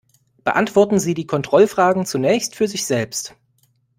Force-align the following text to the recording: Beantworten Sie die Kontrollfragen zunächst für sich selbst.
Beantworten 0.43 0.97
Sie 0.97 1.13
die 1.13 1.27
Kontrollfragen 1.27 2.07
zunächst 2.07 2.55
für 2.55 2.67
sich 2.67 2.87
selbst. 2.87 3.35